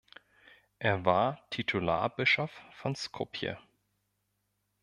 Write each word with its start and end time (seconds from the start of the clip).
Er 0.79 1.05
war 1.05 1.47
Titularbischof 1.51 2.49
von 2.71 2.95
"Skopje". 2.95 3.59